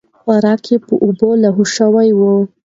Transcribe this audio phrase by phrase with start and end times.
[0.19, 2.31] خواري یې په اوبو لاهو شوې وه.